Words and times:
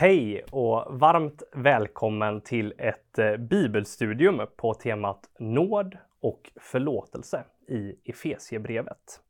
Hej 0.00 0.44
och 0.50 0.98
varmt 0.98 1.42
välkommen 1.52 2.40
till 2.40 2.74
ett 2.78 3.18
eh, 3.18 3.36
bibelstudium 3.36 4.40
på 4.56 4.74
temat 4.74 5.30
nåd 5.38 5.96
och 6.20 6.50
förlåtelse 6.56 7.44
i 7.68 7.94
Efesiebrevet. 8.04 9.20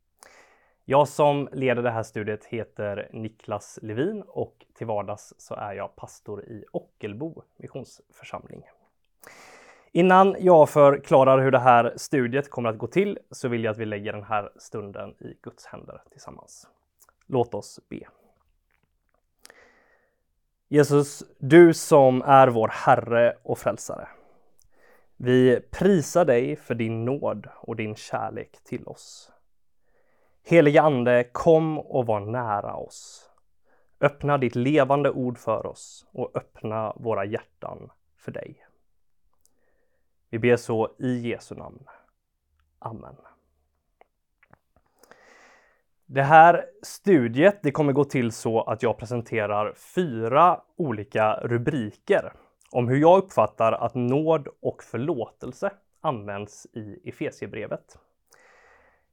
Jag 0.85 1.07
som 1.07 1.49
leder 1.51 1.83
det 1.83 1.91
här 1.91 2.03
studiet 2.03 2.45
heter 2.45 3.09
Niklas 3.13 3.79
Levin 3.81 4.23
och 4.27 4.65
till 4.77 4.87
vardags 4.87 5.33
så 5.37 5.55
är 5.55 5.73
jag 5.73 5.95
pastor 5.95 6.45
i 6.45 6.65
Ockelbo 6.71 7.43
missionsförsamling. 7.57 8.63
Innan 9.91 10.35
jag 10.39 10.69
förklarar 10.69 11.39
hur 11.39 11.51
det 11.51 11.59
här 11.59 11.93
studiet 11.95 12.49
kommer 12.49 12.69
att 12.69 12.77
gå 12.77 12.87
till 12.87 13.19
så 13.31 13.47
vill 13.47 13.63
jag 13.63 13.71
att 13.71 13.77
vi 13.77 13.85
lägger 13.85 14.13
den 14.13 14.23
här 14.23 14.51
stunden 14.57 15.09
i 15.19 15.37
Guds 15.41 15.65
händer 15.65 16.01
tillsammans. 16.11 16.67
Låt 17.27 17.53
oss 17.53 17.79
be. 17.89 18.18
Jesus, 20.71 21.23
du 21.39 21.73
som 21.73 22.21
är 22.21 22.47
vår 22.47 22.67
Herre 22.67 23.37
och 23.43 23.57
Frälsare. 23.59 24.07
Vi 25.17 25.61
prisar 25.71 26.25
dig 26.25 26.55
för 26.55 26.75
din 26.75 27.05
nåd 27.05 27.47
och 27.55 27.75
din 27.75 27.95
kärlek 27.95 28.63
till 28.63 28.87
oss. 28.87 29.31
Helige 30.43 30.81
Ande, 30.81 31.23
kom 31.31 31.79
och 31.79 32.05
var 32.05 32.19
nära 32.19 32.75
oss. 32.75 33.29
Öppna 34.01 34.37
ditt 34.37 34.55
levande 34.55 35.11
ord 35.11 35.37
för 35.37 35.65
oss 35.65 36.07
och 36.11 36.37
öppna 36.37 36.93
våra 36.95 37.25
hjärtan 37.25 37.91
för 38.15 38.31
dig. 38.31 38.65
Vi 40.29 40.39
ber 40.39 40.55
så 40.55 40.95
i 40.99 41.29
Jesu 41.29 41.55
namn. 41.55 41.83
Amen. 42.79 43.15
Det 46.11 46.23
här 46.23 46.65
studiet 46.83 47.59
det 47.63 47.71
kommer 47.71 47.93
gå 47.93 48.03
till 48.03 48.31
så 48.31 48.61
att 48.61 48.83
jag 48.83 48.97
presenterar 48.97 49.73
fyra 49.95 50.61
olika 50.77 51.33
rubriker 51.33 52.33
om 52.71 52.87
hur 52.87 52.97
jag 52.97 53.17
uppfattar 53.17 53.71
att 53.71 53.95
nåd 53.95 54.47
och 54.61 54.83
förlåtelse 54.83 55.71
används 56.01 56.67
i 56.73 57.09
Efesiebrevet. 57.09 57.97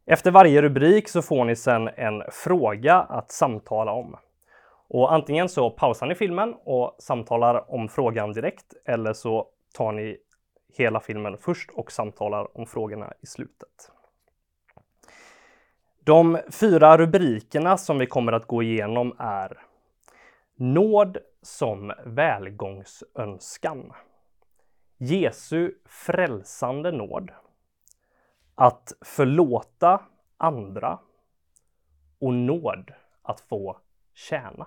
Efter 0.07 0.31
varje 0.31 0.63
rubrik 0.63 1.09
så 1.09 1.23
får 1.23 1.45
ni 1.45 1.57
sedan 1.57 1.89
en 1.97 2.23
fråga 2.33 2.95
att 2.95 3.31
samtala 3.31 3.93
om. 3.93 4.17
Och 4.89 5.13
antingen 5.13 5.49
så 5.49 5.71
pausar 5.71 6.07
ni 6.07 6.15
filmen 6.15 6.55
och 6.65 6.97
samtalar 6.99 7.75
om 7.75 7.89
frågan 7.89 8.33
direkt 8.33 8.75
eller 8.85 9.13
så 9.13 9.49
tar 9.75 9.93
ni 9.93 10.19
hela 10.79 11.01
filmen 11.01 11.37
först 11.39 11.71
och 11.71 11.93
samtalar 11.93 12.59
om 12.59 12.67
frågorna 12.67 13.13
i 13.21 13.27
slutet. 13.27 13.91
De 16.07 16.39
fyra 16.51 16.99
rubrikerna 16.99 17.77
som 17.77 17.99
vi 17.99 18.07
kommer 18.07 18.33
att 18.33 18.47
gå 18.47 18.63
igenom 18.63 19.17
är 19.19 19.63
Nåd 20.57 21.19
som 21.43 21.93
välgångsönskan. 22.05 23.93
Jesu 24.97 25.75
frälsande 25.85 26.93
nåd. 26.93 27.31
Att 28.55 28.93
förlåta 29.01 30.01
andra 30.37 30.99
och 32.21 32.35
nåd 32.35 32.91
att 33.23 33.41
få 33.41 33.77
tjäna. 34.15 34.67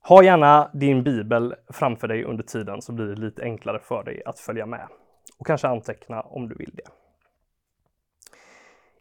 Ha 0.00 0.22
gärna 0.22 0.70
din 0.72 1.02
bibel 1.02 1.54
framför 1.68 2.08
dig 2.08 2.24
under 2.24 2.44
tiden 2.44 2.82
så 2.82 2.92
blir 2.92 3.06
det 3.06 3.20
lite 3.20 3.42
enklare 3.42 3.78
för 3.78 4.04
dig 4.04 4.22
att 4.24 4.38
följa 4.38 4.66
med. 4.66 4.88
Och 5.38 5.46
kanske 5.46 5.68
anteckna 5.68 6.20
om 6.20 6.48
du 6.48 6.54
vill 6.54 6.74
det. 6.74 7.01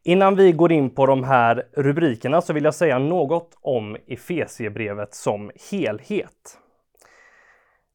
Innan 0.04 0.36
vi 0.36 0.52
går 0.52 0.72
in 0.72 0.90
på 0.90 1.06
de 1.06 1.24
här 1.24 1.68
rubrikerna 1.74 2.42
så 2.42 2.54
vill 2.54 2.64
jag 2.64 2.76
säga 2.76 3.00
något 3.00 3.58
om 3.62 3.98
Efesiebrevet 4.08 5.14
som 5.14 5.52
helhet. 5.72 6.58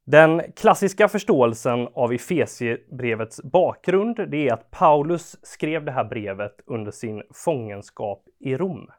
Den 0.04 0.42
klassiska 0.52 1.08
förståelsen 1.08 1.88
av 1.94 2.12
Efesiebrevets 2.12 3.42
bakgrund 3.42 4.30
det 4.30 4.48
är 4.48 4.52
att 4.52 4.70
Paulus 4.70 5.36
skrev 5.42 5.84
det 5.84 5.92
här 5.92 6.04
brevet 6.04 6.60
under 6.66 6.90
sin 6.90 7.22
fångenskap 7.34 8.24
i 8.40 8.56
Rom. 8.56 8.90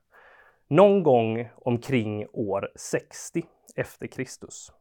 Någon 0.68 1.04
gång 1.04 1.50
omkring 1.56 2.26
år 2.34 2.70
60 2.76 3.44
efter 3.76 4.08
Kristus. 4.08 4.72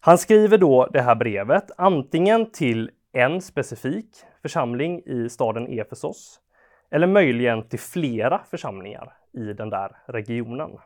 Han 0.00 0.18
skriver 0.18 0.58
då 0.58 0.86
det 0.86 1.02
här 1.02 1.14
brevet 1.14 1.70
antingen 1.76 2.50
till 2.50 2.90
en 3.12 3.40
specifik 3.40 4.08
församling 4.42 5.02
i 5.06 5.28
staden 5.28 5.66
Efesos 5.66 6.40
eller 6.90 7.06
möjligen 7.06 7.68
till 7.68 7.78
flera 7.78 8.38
församlingar 8.50 9.12
i 9.32 9.52
den 9.52 9.70
där 9.70 9.96
regionen. 10.06 10.78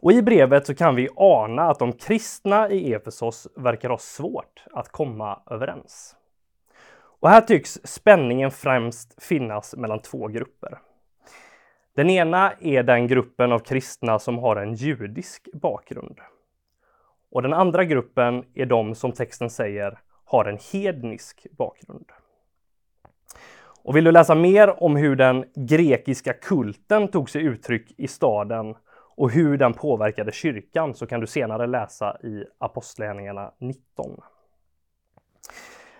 Och 0.00 0.12
I 0.12 0.22
brevet 0.22 0.66
så 0.66 0.74
kan 0.74 0.94
vi 0.94 1.08
ana 1.16 1.62
att 1.62 1.78
de 1.78 1.92
kristna 1.92 2.70
i 2.70 2.92
Efesos 2.92 3.48
verkar 3.56 3.88
ha 3.88 3.98
svårt 3.98 4.64
att 4.72 4.88
komma 4.88 5.42
överens. 5.50 6.16
Och 7.20 7.28
här 7.28 7.40
tycks 7.40 7.78
spänningen 7.84 8.50
främst 8.50 9.22
finnas 9.22 9.76
mellan 9.76 10.02
två 10.02 10.28
grupper. 10.28 10.78
Den 11.94 12.10
ena 12.10 12.52
är 12.60 12.82
den 12.82 13.06
gruppen 13.06 13.52
av 13.52 13.58
kristna 13.58 14.18
som 14.18 14.38
har 14.38 14.56
en 14.56 14.74
judisk 14.74 15.48
bakgrund. 15.52 16.18
Och 17.30 17.42
den 17.42 17.52
andra 17.52 17.84
gruppen 17.84 18.44
är 18.54 18.66
de 18.66 18.94
som 18.94 19.12
texten 19.12 19.50
säger 19.50 19.98
har 20.24 20.44
en 20.44 20.58
hednisk 20.72 21.46
bakgrund. 21.50 22.06
Och 23.88 23.96
vill 23.96 24.04
du 24.04 24.12
läsa 24.12 24.34
mer 24.34 24.82
om 24.82 24.96
hur 24.96 25.16
den 25.16 25.44
grekiska 25.54 26.32
kulten 26.32 27.08
tog 27.08 27.30
sig 27.30 27.42
uttryck 27.42 27.94
i 27.96 28.08
staden 28.08 28.74
och 29.16 29.30
hur 29.30 29.58
den 29.58 29.72
påverkade 29.72 30.32
kyrkan 30.32 30.94
så 30.94 31.06
kan 31.06 31.20
du 31.20 31.26
senare 31.26 31.66
läsa 31.66 32.16
i 32.22 32.44
Apostlagärningarna 32.58 33.52
19. 33.58 34.20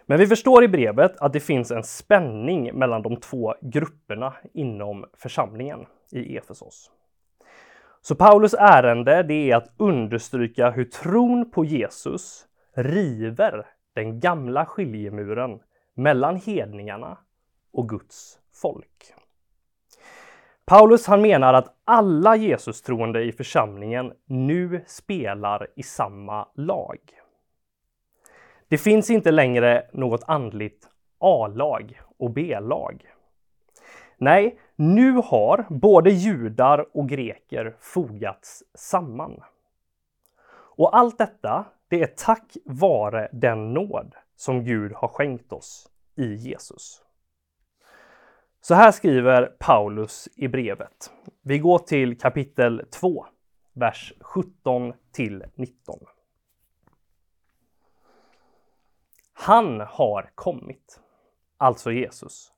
Men 0.06 0.18
vi 0.18 0.26
förstår 0.26 0.64
i 0.64 0.68
brevet 0.68 1.16
att 1.20 1.32
det 1.32 1.40
finns 1.40 1.70
en 1.70 1.82
spänning 1.82 2.78
mellan 2.78 3.02
de 3.02 3.16
två 3.16 3.54
grupperna 3.60 4.34
inom 4.54 5.06
församlingen 5.16 5.86
i 6.12 6.36
Efesos. 6.36 6.90
Så 8.00 8.14
Paulus 8.14 8.54
ärende 8.54 9.22
det 9.22 9.50
är 9.50 9.56
att 9.56 9.72
understryka 9.76 10.70
hur 10.70 10.84
tron 10.84 11.50
på 11.50 11.64
Jesus 11.64 12.46
river 12.74 13.66
den 13.94 14.20
gamla 14.20 14.66
skiljemuren 14.66 15.60
mellan 15.94 16.36
hedningarna 16.36 17.18
och 17.72 17.88
Guds 17.88 18.38
folk. 18.52 19.14
Paulus 20.64 21.06
han 21.06 21.22
menar 21.22 21.54
att 21.54 21.74
alla 21.84 22.36
Jesus-troende 22.36 23.22
i 23.22 23.32
församlingen 23.32 24.12
nu 24.26 24.84
spelar 24.86 25.66
i 25.76 25.82
samma 25.82 26.48
lag. 26.54 26.98
Det 28.68 28.78
finns 28.78 29.10
inte 29.10 29.30
längre 29.30 29.86
något 29.92 30.24
andligt 30.26 30.88
A-lag 31.18 32.00
och 32.18 32.30
B-lag. 32.30 33.04
Nej, 34.16 34.58
nu 34.76 35.12
har 35.12 35.66
både 35.68 36.10
judar 36.10 36.96
och 36.96 37.08
greker 37.08 37.76
fogats 37.80 38.64
samman. 38.74 39.42
Och 40.50 40.96
allt 40.96 41.18
detta, 41.18 41.64
det 41.88 42.02
är 42.02 42.06
tack 42.06 42.56
vare 42.64 43.28
den 43.32 43.72
nåd 43.72 44.14
som 44.36 44.64
Gud 44.64 44.92
har 44.92 45.08
skänkt 45.08 45.52
oss 45.52 45.90
i 46.16 46.34
Jesus. 46.34 47.02
Så 48.68 48.74
här 48.74 48.92
skriver 48.92 49.46
Paulus 49.58 50.28
i 50.36 50.48
brevet. 50.48 51.12
Vi 51.42 51.58
går 51.58 51.78
till 51.78 52.18
kapitel 52.18 52.86
2, 52.90 53.26
vers 53.72 54.12
17 54.20 54.92
till 55.12 55.44
19. 55.54 55.98
Han 59.32 59.80
har 59.80 60.30
kommit, 60.34 61.00
alltså 61.56 61.92
Jesus, 61.92 62.52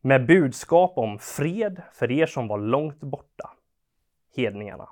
med 0.00 0.26
budskap 0.26 0.92
om 0.96 1.18
fred 1.18 1.82
för 1.92 2.10
er 2.10 2.26
som 2.26 2.48
var 2.48 2.58
långt 2.58 3.00
borta, 3.00 3.50
hedningarna, 4.36 4.88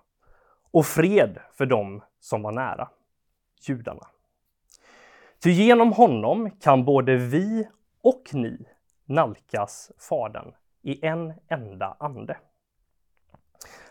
och 0.70 0.86
fred 0.86 1.38
för 1.52 1.66
dem 1.66 2.02
som 2.20 2.42
var 2.42 2.52
nära, 2.52 2.88
judarna. 3.68 4.06
Ty 5.42 5.50
genom 5.50 5.92
honom 5.92 6.50
kan 6.50 6.84
både 6.84 7.16
vi 7.16 7.68
och 8.02 8.22
ni 8.32 8.66
nalkas 9.08 9.92
Fadern 9.98 10.52
i 10.82 11.06
en 11.06 11.32
enda 11.48 11.96
ande. 12.00 12.36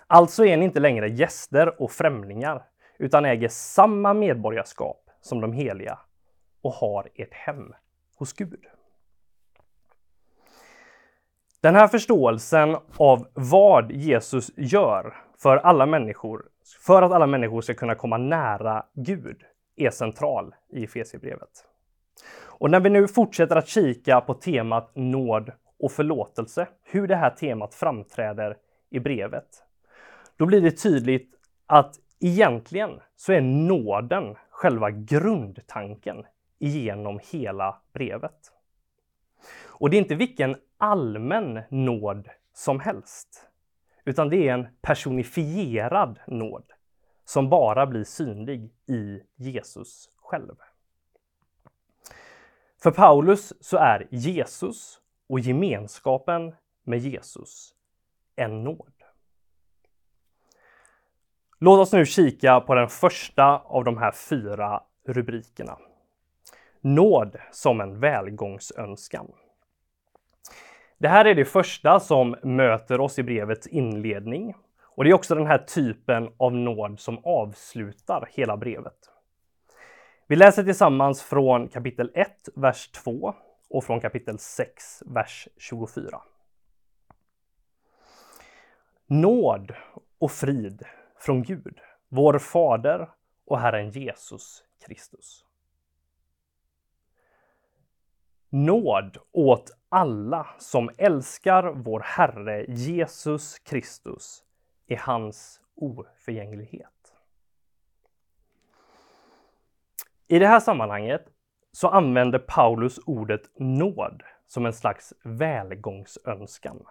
Alltså 0.07 0.45
är 0.45 0.57
ni 0.57 0.65
inte 0.65 0.79
längre 0.79 1.09
gäster 1.09 1.81
och 1.81 1.91
främlingar 1.91 2.63
utan 2.99 3.25
äger 3.25 3.47
samma 3.47 4.13
medborgarskap 4.13 5.09
som 5.21 5.41
de 5.41 5.53
heliga 5.53 5.99
och 6.61 6.73
har 6.73 7.09
ert 7.15 7.33
hem 7.33 7.73
hos 8.15 8.33
Gud. 8.33 8.65
Den 11.61 11.75
här 11.75 11.87
förståelsen 11.87 12.77
av 12.97 13.27
vad 13.33 13.91
Jesus 13.91 14.51
gör 14.57 15.17
för 15.37 15.57
alla 15.57 15.85
människor, 15.85 16.45
för 16.85 17.01
att 17.01 17.11
alla 17.11 17.27
människor 17.27 17.61
ska 17.61 17.73
kunna 17.73 17.95
komma 17.95 18.17
nära 18.17 18.85
Gud, 18.93 19.43
är 19.75 19.89
central 19.89 20.55
i 20.69 20.83
Efesierbrevet. 20.83 21.65
Och 22.59 22.71
när 22.71 22.79
vi 22.79 22.89
nu 22.89 23.07
fortsätter 23.07 23.55
att 23.55 23.67
kika 23.67 24.21
på 24.21 24.33
temat 24.33 24.91
nåd 24.95 25.51
och 25.79 25.91
förlåtelse, 25.91 26.67
hur 26.83 27.07
det 27.07 27.15
här 27.15 27.29
temat 27.29 27.73
framträder 27.73 28.57
i 28.89 28.99
brevet, 28.99 29.63
då 30.37 30.45
blir 30.45 30.61
det 30.61 30.71
tydligt 30.71 31.35
att 31.65 31.95
egentligen 32.19 32.99
så 33.15 33.33
är 33.33 33.41
nåden 33.41 34.35
själva 34.49 34.91
grundtanken 34.91 36.25
genom 36.59 37.19
hela 37.31 37.81
brevet. 37.93 38.53
Och 39.65 39.89
det 39.89 39.97
är 39.97 40.01
inte 40.01 40.15
vilken 40.15 40.55
allmän 40.77 41.61
nåd 41.69 42.29
som 42.53 42.79
helst, 42.79 43.47
utan 44.05 44.29
det 44.29 44.47
är 44.47 44.53
en 44.53 44.67
personifierad 44.81 46.19
nåd 46.27 46.63
som 47.25 47.49
bara 47.49 47.85
blir 47.85 48.03
synlig 48.03 48.73
i 48.87 49.21
Jesus 49.35 50.09
själv. 50.17 50.55
För 52.83 52.91
Paulus 52.91 53.53
så 53.59 53.77
är 53.77 54.07
Jesus 54.09 54.99
och 55.29 55.39
gemenskapen 55.39 56.55
med 56.83 56.99
Jesus 56.99 57.73
en 58.35 58.63
nåd. 58.63 58.93
Låt 61.59 61.79
oss 61.79 61.93
nu 61.93 62.05
kika 62.05 62.61
på 62.61 62.75
den 62.75 62.87
första 62.87 63.57
av 63.57 63.83
de 63.83 63.97
här 63.97 64.11
fyra 64.11 64.83
rubrikerna. 65.07 65.77
Nåd 66.81 67.35
som 67.51 67.81
en 67.81 67.99
välgångsönskan. 67.99 69.31
Det 70.97 71.07
här 71.07 71.25
är 71.25 71.35
det 71.35 71.45
första 71.45 71.99
som 71.99 72.35
möter 72.43 72.99
oss 72.99 73.19
i 73.19 73.23
brevets 73.23 73.67
inledning 73.67 74.55
och 74.81 75.03
det 75.03 75.09
är 75.09 75.13
också 75.13 75.35
den 75.35 75.47
här 75.47 75.57
typen 75.57 76.29
av 76.37 76.53
nåd 76.53 76.99
som 76.99 77.19
avslutar 77.23 78.29
hela 78.31 78.57
brevet. 78.57 79.16
Vi 80.29 80.35
läser 80.35 80.63
tillsammans 80.63 81.21
från 81.21 81.67
kapitel 81.67 82.11
1, 82.13 82.49
vers 82.55 82.87
2 82.87 83.33
och 83.69 83.83
från 83.83 84.01
kapitel 84.01 84.39
6, 84.39 85.03
vers 85.05 85.47
24. 85.57 86.21
Nåd 89.05 89.73
och 90.19 90.31
frid 90.31 90.83
från 91.19 91.43
Gud, 91.43 91.79
vår 92.09 92.39
Fader 92.39 93.09
och 93.45 93.59
Herren 93.59 93.89
Jesus 93.89 94.63
Kristus. 94.85 95.45
Nåd 98.49 99.17
åt 99.31 99.71
alla 99.89 100.47
som 100.59 100.89
älskar 100.97 101.63
vår 101.63 101.99
Herre 101.99 102.65
Jesus 102.67 103.59
Kristus 103.59 104.43
i 104.87 104.95
hans 104.95 105.61
oförgänglighet. 105.75 106.96
I 110.27 110.39
det 110.39 110.47
här 110.47 110.59
sammanhanget 110.59 111.25
så 111.71 111.87
använder 111.87 112.39
Paulus 112.39 112.99
ordet 113.05 113.41
nåd 113.59 114.23
som 114.47 114.65
en 114.65 114.73
slags 114.73 115.13
välgångsönskan. 115.23 116.85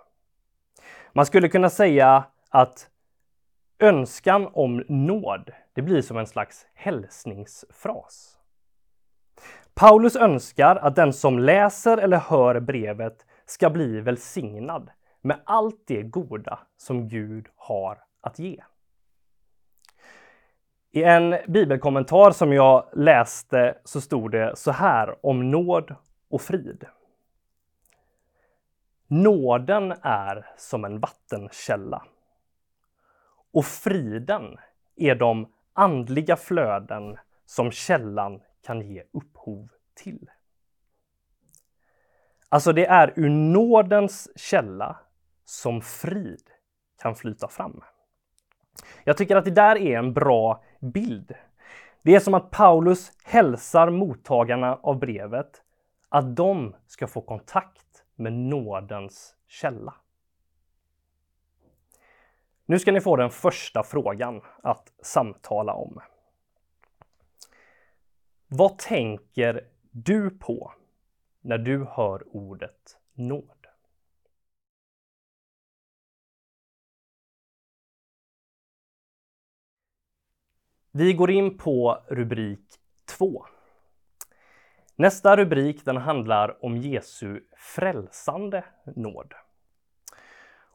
Man 1.12 1.26
skulle 1.26 1.48
kunna 1.48 1.70
säga 1.70 2.24
att 2.50 2.88
önskan 3.78 4.48
om 4.52 4.84
nåd, 4.88 5.50
det 5.72 5.82
blir 5.82 6.02
som 6.02 6.16
en 6.16 6.26
slags 6.26 6.66
hälsningsfras. 6.74 8.38
Paulus 9.74 10.16
önskar 10.16 10.76
att 10.76 10.96
den 10.96 11.12
som 11.12 11.38
läser 11.38 11.98
eller 11.98 12.18
hör 12.18 12.60
brevet 12.60 13.26
ska 13.46 13.70
bli 13.70 14.00
välsignad 14.00 14.90
med 15.22 15.40
allt 15.44 15.82
det 15.86 16.02
goda 16.02 16.58
som 16.76 17.08
Gud 17.08 17.48
har 17.56 17.98
att 18.20 18.38
ge. 18.38 18.62
I 20.96 21.02
en 21.02 21.37
bibelkommentar 21.48 22.31
som 22.31 22.52
jag 22.52 22.88
läste 22.93 23.78
så 23.84 24.00
stod 24.00 24.31
det 24.31 24.56
så 24.56 24.70
här 24.70 25.26
om 25.26 25.50
nåd 25.50 25.94
och 26.28 26.40
frid. 26.40 26.84
Nåden 29.06 29.94
är 30.02 30.46
som 30.56 30.84
en 30.84 31.00
vattenkälla 31.00 32.02
och 33.52 33.64
friden 33.64 34.58
är 34.96 35.14
de 35.14 35.52
andliga 35.72 36.37
flöden 36.37 37.19
som 37.46 37.70
källan 37.70 38.40
kan 38.62 38.81
ge 38.81 39.02
upphov 39.12 39.69
till. 39.94 40.31
Alltså 42.49 42.72
det 42.72 42.87
är 42.87 43.12
ur 43.16 43.28
nådens 43.28 44.28
källa 44.37 44.96
som 45.44 45.81
frid 45.81 46.50
kan 47.02 47.14
flyta 47.14 47.49
fram. 47.49 47.82
Jag 49.04 49.16
tycker 49.16 49.37
att 49.37 49.44
det 49.44 49.50
där 49.50 49.76
är 49.76 49.99
en 49.99 50.12
bra 50.12 50.62
bild. 50.81 51.34
Det 52.02 52.14
är 52.14 52.20
som 52.20 52.34
att 52.34 52.50
Paulus 52.50 53.12
hälsar 53.25 53.90
mottagarna 53.90 54.75
av 54.82 54.99
brevet 54.99 55.62
att 56.08 56.37
de 56.37 56.75
ska 56.87 57.06
få 57.06 57.20
kontakt 57.20 58.05
med 58.14 58.32
nådens 58.32 59.37
källa. 59.46 59.94
Nu 62.67 62.78
ska 62.78 62.93
ni 62.93 63.00
få 63.00 63.17
den 63.17 63.31
första 63.31 63.82
frågan 63.82 64.43
att 64.62 64.93
samtala 65.02 65.75
om. 65.75 66.00
Vad 68.46 68.78
tänker 68.78 69.69
du 69.90 70.31
på 70.31 70.73
när 71.40 71.58
du 71.58 71.84
hör 71.84 72.37
ordet 72.37 72.99
nåd? 73.14 73.55
Vi 80.98 81.12
går 81.12 81.31
in 81.31 81.58
på 81.58 82.04
rubrik 82.08 82.60
2. 83.19 83.44
Nästa 84.96 85.37
rubrik 85.37 85.84
den 85.84 85.96
handlar 85.96 86.64
om 86.64 86.76
Jesu 86.76 87.40
frälsande 87.56 88.64
nåd. 88.96 89.34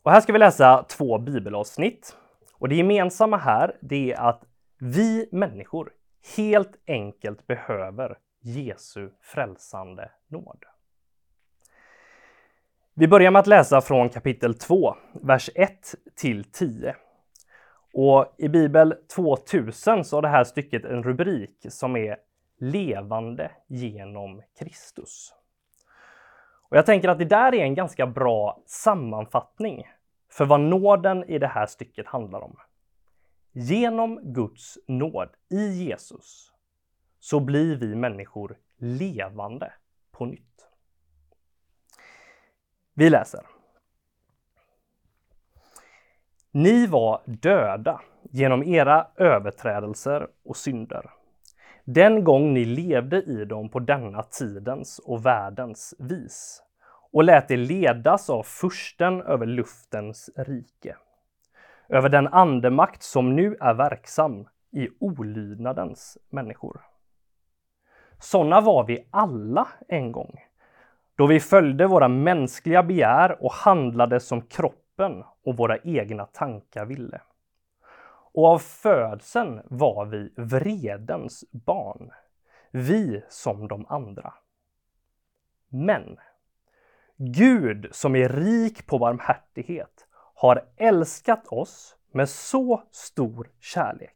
Och 0.02 0.12
här 0.12 0.22
ska 0.22 0.34
vi 0.34 0.40
läsa 0.40 0.84
två 0.84 1.18
bibelavsnitt. 1.18 2.18
Och 2.54 2.70
det 2.70 2.76
gemensamma 2.76 3.38
här 3.38 3.78
det 3.82 4.14
är 4.14 4.20
att 4.20 4.44
vi 4.80 5.30
människor 5.32 5.94
helt 6.38 6.80
enkelt 6.88 7.48
behöver 7.48 8.18
Jesu 8.40 9.10
frälsande 9.22 10.12
nåd. 10.28 10.64
Vi 12.94 13.08
börjar 13.08 13.32
med 13.32 13.40
att 13.40 13.48
läsa 13.48 13.82
från 13.82 14.10
kapitel 14.10 14.54
2, 14.54 14.96
vers 15.14 15.50
1 15.56 15.96
till 16.16 16.44
10. 16.44 16.96
Och 17.94 18.36
i 18.38 18.50
Bibel 18.50 18.96
2000 19.16 20.06
så 20.06 20.18
har 20.18 20.22
det 20.22 20.28
här 20.28 20.44
stycket 20.44 20.86
en 20.86 21.04
rubrik 21.04 21.66
som 21.70 21.96
är 21.96 22.18
Levande 22.58 23.52
genom 23.68 24.42
Kristus. 24.60 25.34
Och 26.70 26.78
jag 26.78 26.86
tänker 26.86 27.10
att 27.10 27.20
det 27.20 27.26
där 27.26 27.56
är 27.56 27.64
en 27.64 27.76
ganska 27.76 28.08
bra 28.08 28.64
sammanfattning 28.66 29.88
för 30.30 30.46
vad 30.46 30.60
nåden 30.60 31.24
i 31.24 31.40
det 31.40 31.48
här 31.48 31.66
stycket 31.66 32.08
handlar 32.08 32.42
om. 32.42 32.58
Genom 33.52 34.34
Guds 34.34 34.78
nåd 34.88 35.30
i 35.50 35.68
Jesus 35.68 36.52
så 37.20 37.40
blir 37.40 37.76
vi 37.76 37.96
människor 37.96 38.58
levande 38.78 39.74
på 40.12 40.26
nytt. 40.26 40.68
Vi 42.94 43.10
läser. 43.10 43.46
Ni 46.54 46.88
var 46.88 47.22
döda 47.26 48.02
genom 48.32 48.64
era 48.64 49.08
överträdelser 49.16 50.28
och 50.46 50.58
synder. 50.58 51.10
Den 51.84 52.24
gång 52.24 52.54
ni 52.54 52.66
levde 52.66 53.22
i 53.22 53.46
dem 53.46 53.70
på 53.70 53.80
denna 53.80 54.24
tidens 54.24 55.00
och 55.00 55.26
världens 55.26 55.94
vis 56.00 56.64
och 57.12 57.24
lät 57.24 57.52
er 57.52 57.58
ledas 57.58 58.30
av 58.30 58.44
fursten 58.44 59.22
över 59.22 59.46
luftens 59.46 60.30
rike. 60.36 60.96
Över 61.90 62.10
den 62.10 62.28
andemakt 62.28 63.04
som 63.04 63.36
nu 63.36 63.56
är 63.60 63.74
verksam 63.74 64.48
i 64.72 64.90
olydnadens 65.00 66.18
människor. 66.30 66.82
Sådana 68.20 68.62
var 68.62 68.84
vi 68.84 69.08
alla 69.12 69.68
en 69.88 70.12
gång, 70.12 70.40
då 71.16 71.28
vi 71.28 71.40
följde 71.40 71.88
våra 71.88 72.08
mänskliga 72.08 72.84
begär 72.84 73.44
och 73.44 73.52
handlade 73.52 74.20
som 74.20 74.42
kroppen 74.42 75.24
och 75.44 75.58
våra 75.58 75.78
egna 75.78 76.26
tankar 76.26 76.86
ville. 76.86 77.22
Och 78.34 78.46
av 78.48 78.60
födseln 78.60 79.62
var 79.66 80.06
vi 80.06 80.34
vredens 80.36 81.44
barn, 81.52 82.12
vi 82.72 83.24
som 83.30 83.68
de 83.68 83.86
andra. 83.90 84.34
Men 85.70 86.18
Gud 87.18 87.88
som 87.92 88.16
är 88.16 88.30
rik 88.30 88.88
på 88.88 89.00
barmhärtighet 89.00 90.08
har 90.14 90.66
älskat 90.78 91.48
oss 91.48 91.96
med 92.12 92.30
så 92.30 92.84
stor 92.92 93.50
kärlek 93.60 94.16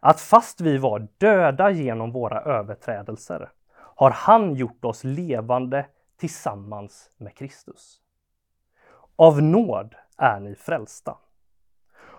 att 0.00 0.20
fast 0.20 0.60
vi 0.60 0.78
var 0.78 1.08
döda 1.18 1.70
genom 1.70 2.12
våra 2.12 2.40
överträdelser 2.40 3.50
har 3.72 4.10
han 4.10 4.54
gjort 4.54 4.84
oss 4.84 5.04
levande 5.04 5.86
tillsammans 6.16 7.10
med 7.16 7.34
Kristus. 7.34 8.00
Av 9.16 9.42
nåd 9.42 9.94
är 10.18 10.40
ni 10.40 10.54
frälsta 10.54 11.16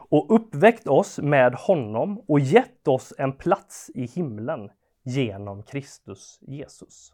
och 0.10 0.36
uppväckt 0.36 0.88
oss 0.88 1.20
med 1.20 1.56
honom 1.56 2.20
och 2.28 2.40
gett 2.40 2.88
oss 2.88 3.14
en 3.18 3.34
plats 3.34 3.92
i 3.94 4.06
himlen 4.06 4.70
genom 5.04 5.64
Kristus 5.64 6.40
Jesus. 6.42 7.14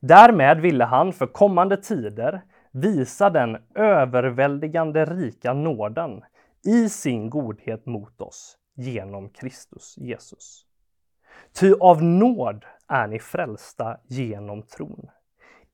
Därmed 0.00 0.60
ville 0.60 0.84
han 0.84 1.12
för 1.12 1.26
kommande 1.26 1.76
tider 1.76 2.42
visa 2.72 3.30
den 3.30 3.58
överväldigande 3.74 5.04
rika 5.04 5.52
nåden 5.52 6.22
i 6.64 6.88
sin 6.88 7.30
godhet 7.30 7.86
mot 7.86 8.20
oss 8.20 8.56
genom 8.74 9.28
Kristus 9.28 9.98
Jesus. 9.98 10.66
Ty 11.52 11.74
av 11.80 12.02
nåd 12.02 12.64
är 12.88 13.06
ni 13.06 13.18
frälsta 13.18 13.96
genom 14.06 14.62
tron. 14.62 15.10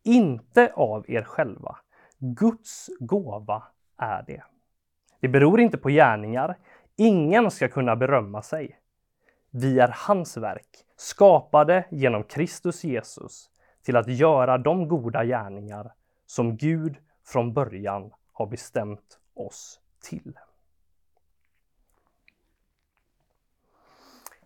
Inte 0.03 0.73
av 0.75 1.11
er 1.11 1.23
själva. 1.23 1.77
Guds 2.19 2.91
gåva 3.01 3.63
är 3.97 4.25
det. 4.27 4.43
Det 5.21 5.29
beror 5.29 5.61
inte 5.61 5.79
på 5.79 5.89
gärningar. 5.89 6.59
Ingen 6.97 7.51
ska 7.51 7.69
kunna 7.69 7.97
berömma 7.97 8.43
sig. 8.43 8.81
Vi 9.51 9.79
är 9.79 9.95
hans 9.95 10.37
verk, 10.37 10.69
skapade 10.97 11.87
genom 11.91 12.25
Kristus 12.25 12.85
Jesus 12.85 13.51
till 13.83 13.97
att 13.97 14.09
göra 14.09 14.59
de 14.59 14.89
goda 14.89 15.25
gärningar 15.25 15.93
som 16.27 16.57
Gud 16.57 16.97
från 17.25 17.53
början 17.53 18.13
har 18.33 18.47
bestämt 18.47 19.19
oss 19.35 19.81
till. 20.01 20.39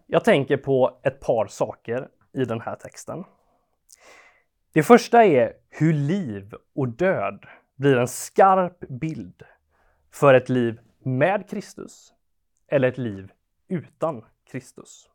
Jag 0.07 0.25
tänker 0.25 0.57
på 0.57 1.01
ett 1.03 1.21
par 1.21 1.47
saker 1.47 2.09
i 2.33 2.45
den 2.45 2.61
här 2.61 2.77
texten. 2.77 3.25
Det 4.73 4.83
första 4.83 5.25
är 5.25 5.53
hur 5.69 5.93
liv 5.93 6.55
och 6.75 6.89
död 6.89 7.47
blir 7.81 7.97
en 7.97 8.09
skarp 8.09 8.89
bild 8.89 9.43
för 10.11 10.35
ett 10.35 10.49
liv 10.49 10.81
med 10.99 11.51
Kristus 11.51 12.15
eller 12.69 12.89
ett 12.89 12.99
liv 12.99 13.33
utan 13.69 14.25
Kristus. 14.51 15.11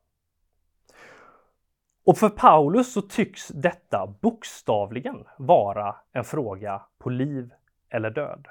Och 2.05 2.17
för 2.17 2.29
Paulus 2.29 2.93
så 2.93 3.01
tycks 3.01 3.47
detta 3.47 4.07
bokstavligen 4.21 5.25
vara 5.37 5.95
en 6.11 6.23
fråga 6.23 6.81
på 6.97 7.09
liv 7.09 7.53
eller 7.89 8.09
död. 8.09 8.47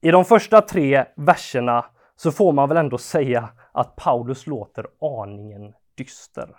I 0.00 0.10
de 0.10 0.24
första 0.24 0.60
tre 0.60 1.04
verserna 1.16 1.84
så 2.16 2.32
får 2.32 2.52
man 2.52 2.68
väl 2.68 2.78
ändå 2.78 2.98
säga 2.98 3.48
att 3.72 3.96
Paulus 3.96 4.46
låter 4.46 4.86
aningen 5.00 5.74
dyster. 5.94 6.56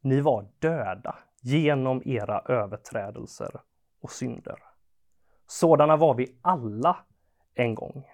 Ni 0.00 0.20
var 0.20 0.48
döda 0.58 1.18
genom 1.40 2.02
era 2.04 2.40
överträdelser 2.40 3.60
och 4.06 4.12
synder. 4.12 4.58
Sådana 5.46 5.96
var 5.96 6.14
vi 6.14 6.36
alla 6.42 6.96
en 7.54 7.74
gång. 7.74 8.04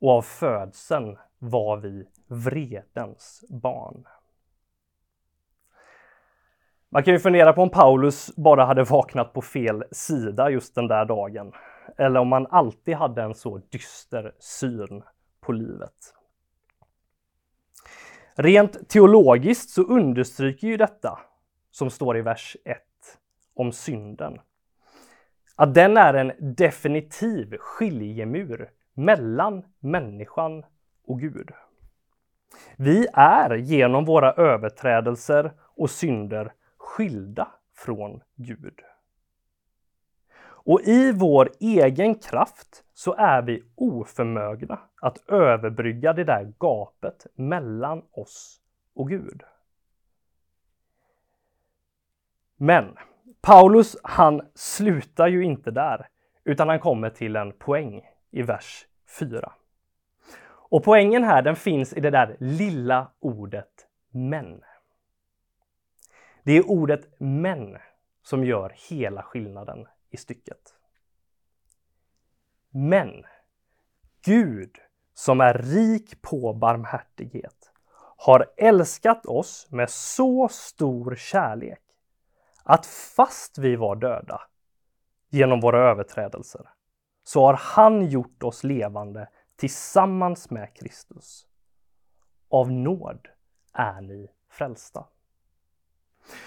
Och 0.00 0.10
av 0.10 0.22
födseln 0.22 1.18
var 1.38 1.76
vi 1.76 2.08
vredens 2.26 3.44
barn. 3.48 4.04
Man 6.88 7.02
kan 7.02 7.14
ju 7.14 7.20
fundera 7.20 7.52
på 7.52 7.62
om 7.62 7.70
Paulus 7.70 8.36
bara 8.36 8.64
hade 8.64 8.84
vaknat 8.84 9.32
på 9.32 9.42
fel 9.42 9.84
sida 9.90 10.50
just 10.50 10.74
den 10.74 10.88
där 10.88 11.04
dagen. 11.04 11.52
Eller 11.98 12.20
om 12.20 12.28
man 12.28 12.46
alltid 12.46 12.94
hade 12.94 13.22
en 13.22 13.34
så 13.34 13.58
dyster 13.58 14.34
syn 14.38 15.02
på 15.40 15.52
livet. 15.52 16.14
Rent 18.34 18.88
teologiskt 18.88 19.70
så 19.70 19.82
understryker 19.82 20.66
ju 20.66 20.76
detta, 20.76 21.18
som 21.70 21.90
står 21.90 22.16
i 22.18 22.22
vers 22.22 22.56
1, 22.64 22.78
om 23.54 23.72
synden. 23.72 24.38
Att 25.56 25.74
den 25.74 25.96
är 25.96 26.14
en 26.14 26.32
definitiv 26.38 27.56
skiljemur 27.58 28.70
mellan 28.94 29.64
människan 29.78 30.64
och 31.04 31.20
Gud. 31.20 31.50
Vi 32.76 33.06
är 33.12 33.54
genom 33.54 34.04
våra 34.04 34.32
överträdelser 34.32 35.52
och 35.60 35.90
synder 35.90 36.52
skilda 36.76 37.48
från 37.74 38.22
Gud. 38.34 38.80
Och 40.66 40.80
i 40.80 41.12
vår 41.12 41.50
egen 41.60 42.14
kraft 42.14 42.84
så 42.94 43.14
är 43.14 43.42
vi 43.42 43.62
oförmögna 43.74 44.78
att 45.00 45.30
överbrygga 45.30 46.12
det 46.12 46.24
där 46.24 46.52
gapet 46.58 47.26
mellan 47.34 48.02
oss 48.12 48.60
och 48.94 49.08
Gud. 49.08 49.42
Men 52.56 52.96
Paulus, 53.40 53.96
han 54.02 54.42
slutar 54.54 55.28
ju 55.28 55.44
inte 55.44 55.70
där, 55.70 56.08
utan 56.44 56.68
han 56.68 56.80
kommer 56.80 57.10
till 57.10 57.36
en 57.36 57.52
poäng 57.52 58.02
i 58.30 58.42
vers 58.42 58.86
4. 59.18 59.52
Och 60.68 60.84
poängen 60.84 61.24
här, 61.24 61.42
den 61.42 61.56
finns 61.56 61.92
i 61.92 62.00
det 62.00 62.10
där 62.10 62.36
lilla 62.40 63.10
ordet 63.20 63.86
men. 64.10 64.62
Det 66.42 66.52
är 66.52 66.70
ordet 66.70 67.20
men 67.20 67.78
som 68.22 68.44
gör 68.44 68.74
hela 68.88 69.22
skillnaden 69.22 69.86
i 70.10 70.16
stycket. 70.16 70.74
Men 72.70 73.24
Gud 74.24 74.76
som 75.14 75.40
är 75.40 75.54
rik 75.54 76.22
på 76.22 76.52
barmhärtighet 76.52 77.72
har 78.16 78.46
älskat 78.56 79.26
oss 79.26 79.66
med 79.70 79.90
så 79.90 80.48
stor 80.48 81.14
kärlek 81.14 81.85
att 82.68 82.86
fast 82.86 83.58
vi 83.58 83.76
var 83.76 83.96
döda 83.96 84.40
genom 85.30 85.60
våra 85.60 85.90
överträdelser 85.90 86.68
så 87.24 87.46
har 87.46 87.54
han 87.54 88.06
gjort 88.06 88.42
oss 88.42 88.64
levande 88.64 89.28
tillsammans 89.56 90.50
med 90.50 90.76
Kristus. 90.76 91.46
Av 92.50 92.72
nåd 92.72 93.28
är 93.72 94.00
ni 94.00 94.30
frälsta. 94.50 95.04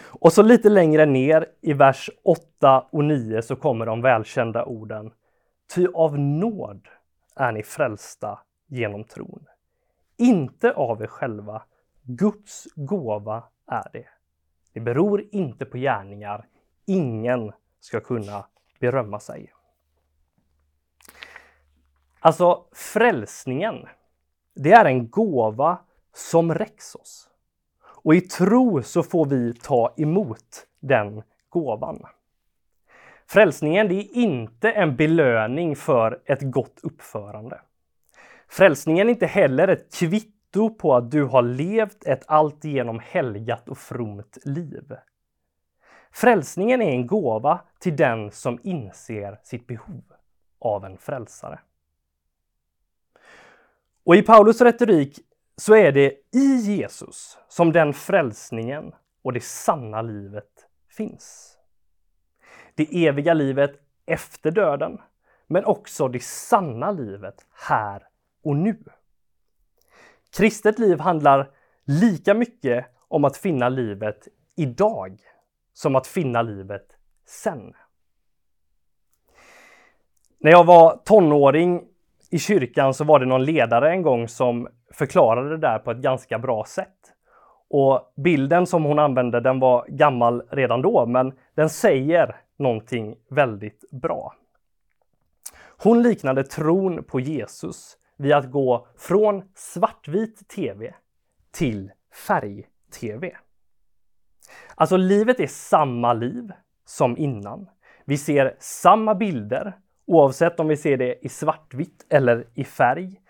Och 0.08 0.34
så 0.34 0.42
lite 0.42 0.70
längre 0.70 1.06
ner 1.06 1.46
i 1.62 1.74
vers 1.74 2.10
8 2.24 2.88
och 2.92 3.04
9 3.04 3.42
så 3.42 3.56
kommer 3.56 3.86
de 3.86 4.02
välkända 4.02 4.66
orden. 4.66 5.14
Ty 5.76 5.88
av 5.94 6.20
nåd 6.20 6.88
är 7.36 7.52
ni 7.52 7.64
frälsta 7.64 8.40
genom 8.68 9.04
tron. 9.04 9.46
Inte 10.18 10.74
av 10.74 11.02
er 11.02 11.08
själva. 11.08 11.64
Guds 12.02 12.68
gåva 12.76 13.44
är 13.68 13.90
det. 13.94 14.19
Det 14.74 14.80
beror 14.80 15.24
inte 15.32 15.66
på 15.66 15.78
gärningar. 15.78 16.48
Ingen 16.86 17.52
ska 17.80 18.00
kunna 18.00 18.46
berömma 18.80 19.20
sig. 19.20 19.54
Alltså 22.20 22.66
frälsningen, 22.72 23.88
det 24.56 24.72
är 24.72 24.86
en 24.86 25.10
gåva 25.10 25.78
som 26.14 26.54
räcks 26.54 26.96
oss. 26.96 27.30
Och 27.82 28.16
i 28.16 28.22
tro 28.22 28.84
så 28.84 29.04
får 29.04 29.26
vi 29.26 29.54
ta 29.54 29.94
emot 29.98 30.68
den 30.80 31.24
gåvan. 31.50 32.06
Frälsningen 33.28 33.88
det 33.88 33.96
är 33.96 34.18
inte 34.18 34.72
en 34.72 34.96
belöning 34.96 35.76
för 35.76 36.22
ett 36.26 36.42
gott 36.42 36.80
uppförande. 36.84 37.62
Frälsningen 38.48 39.08
är 39.08 39.12
inte 39.12 39.26
heller 39.26 39.68
ett 39.68 39.92
kvitto 40.52 40.70
på 40.70 40.96
att 40.96 41.12
du 41.12 41.24
har 41.24 41.42
levt 41.42 42.06
ett 42.06 42.24
alltigenom 42.28 43.00
helgat 43.00 43.70
och 43.70 43.78
fromt 43.78 44.38
liv. 44.44 44.96
Frälsningen 46.12 46.82
är 46.82 46.92
en 46.92 47.08
gåva 47.08 47.62
till 47.80 47.96
den 47.96 48.32
som 48.32 48.60
inser 48.64 49.40
sitt 49.44 49.68
behov 49.68 50.04
av 50.60 50.86
en 50.86 50.98
frälsare. 50.98 51.60
Och 54.04 54.16
i 54.16 54.22
Paulus 54.22 54.62
retorik 54.62 55.20
så 55.56 55.76
är 55.76 55.92
det 55.92 56.14
i 56.32 56.56
Jesus 56.56 57.38
som 57.50 57.72
den 57.72 57.94
frälsningen 57.94 58.94
och 59.22 59.34
det 59.34 59.44
sanna 59.44 60.02
livet 60.02 60.68
finns. 60.90 61.58
Det 62.76 63.08
eviga 63.08 63.34
livet 63.34 63.72
efter 64.06 64.52
döden, 64.52 65.02
men 65.48 65.66
också 65.66 66.08
det 66.08 66.24
sanna 66.24 66.92
livet 66.92 67.46
här 67.68 68.08
och 68.44 68.56
nu. 68.56 68.84
Kristet 70.38 70.80
liv 70.80 71.00
handlar 71.00 71.50
lika 71.86 72.34
mycket 72.34 72.86
om 73.08 73.26
att 73.26 73.38
finna 73.38 73.70
livet 73.70 74.28
idag 74.56 75.20
som 75.74 75.96
att 75.96 76.08
finna 76.08 76.42
livet 76.42 76.86
sen. 77.26 77.74
När 80.40 80.52
jag 80.52 80.64
var 80.64 80.98
tonåring 81.06 81.84
i 82.30 82.40
kyrkan 82.40 82.94
så 82.94 83.04
var 83.04 83.20
det 83.20 83.26
någon 83.26 83.46
ledare 83.46 83.92
en 83.92 84.02
gång 84.02 84.28
som 84.28 84.68
förklarade 84.94 85.50
det 85.50 85.58
där 85.58 85.80
på 85.80 85.92
ett 85.92 85.98
ganska 85.98 86.40
bra 86.40 86.66
sätt. 86.66 87.14
Och 87.70 88.14
bilden 88.16 88.68
som 88.68 88.84
hon 88.84 89.00
använde 89.00 89.40
den 89.40 89.60
var 89.60 89.86
gammal 89.88 90.44
redan 90.50 90.82
då, 90.82 91.06
men 91.06 91.34
den 91.56 91.70
säger 91.70 92.36
någonting 92.58 93.16
väldigt 93.30 93.92
bra. 93.92 94.34
Hon 95.84 96.04
liknade 96.04 96.44
tron 96.44 97.04
på 97.04 97.20
Jesus 97.20 97.98
vid 98.20 98.34
att 98.34 98.52
gå 98.52 98.88
från 98.98 99.44
svartvit 99.56 100.48
tv 100.48 100.94
till 101.52 101.92
färg-tv. 102.28 103.38
Alltså 104.76 104.98
livet 104.98 105.40
är 105.40 105.48
samma 105.48 106.14
liv 106.14 106.52
som 106.86 107.18
innan. 107.18 107.70
Vi 108.06 108.18
ser 108.18 108.56
samma 108.60 109.16
bilder 109.16 109.78
oavsett 110.06 110.60
om 110.60 110.68
vi 110.68 110.78
ser 110.78 110.98
det 110.98 111.26
i 111.26 111.30
svartvitt 111.30 112.06
eller 112.10 112.48
i 112.54 112.64
färg. 112.64 113.22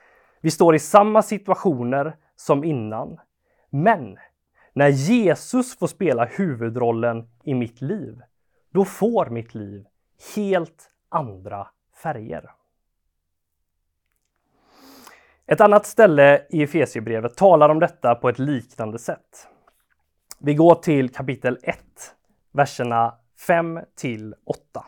Vi 0.42 0.52
står 0.52 0.76
i 0.76 0.80
samma 0.80 1.22
situationer 1.22 2.16
som 2.36 2.64
innan. 2.64 3.20
Men 3.70 4.18
när 4.74 4.88
Jesus 4.88 5.78
får 5.78 5.88
spela 5.88 6.26
huvudrollen 6.26 7.30
i 7.44 7.54
mitt 7.54 7.82
liv, 7.82 8.22
då 8.72 8.86
får 8.86 9.30
mitt 9.30 9.56
liv 9.56 9.86
helt 10.36 10.92
andra 11.10 11.68
färger. 12.04 12.50
Ett 15.52 15.62
annat 15.62 15.86
ställe 15.86 16.46
i 16.50 16.64
Efesierbrevet 16.64 17.38
talar 17.38 17.70
om 17.70 17.80
detta 17.80 18.16
på 18.16 18.30
ett 18.30 18.40
liknande 18.40 19.00
sätt. 19.00 19.48
Vi 20.40 20.54
går 20.54 20.76
till 20.76 21.14
kapitel 21.14 21.58
1, 21.64 21.80
verserna 22.52 23.16
5 23.48 23.80
till 23.96 24.36
8. 24.46 24.86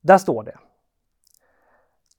Där 0.00 0.18
står 0.18 0.42
det. 0.42 0.58